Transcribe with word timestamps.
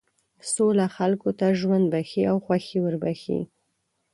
سوله 0.53 0.85
خلکو 0.95 1.29
ته 1.39 1.47
ژوند 1.59 1.85
بښي 1.93 2.23
او 2.31 2.37
خوښي 2.45 2.77
وربښي. 2.81 3.39